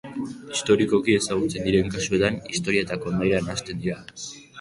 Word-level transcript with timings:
Historikoki 0.53 1.13
ezagutzen 1.17 1.67
diren 1.69 1.91
kasuetan 1.95 2.39
historia 2.55 2.87
eta 2.87 2.97
kondaira 3.05 3.43
nahasten 3.49 3.85
dira. 3.85 3.99